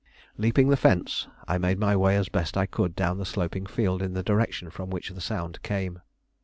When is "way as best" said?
1.95-2.57